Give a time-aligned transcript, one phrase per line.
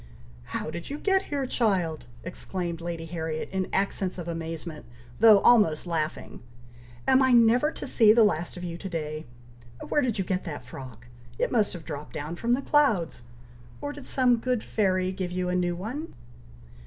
[0.45, 4.87] "How did you get here, child!" exclaimed Lady Harriet, in accents of amazement,
[5.19, 6.41] though almost laughing.
[7.07, 9.27] "Am I never to see the last of you to day!
[9.89, 11.05] Where did you get that frock!
[11.37, 13.21] It must have dropped from the clouds!
[13.79, 16.11] Or did some good fairy give you a new one?"